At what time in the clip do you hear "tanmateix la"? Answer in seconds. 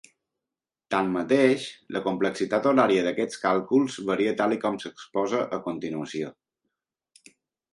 0.93-2.01